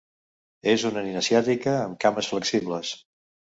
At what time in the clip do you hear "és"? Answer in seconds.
0.73-0.85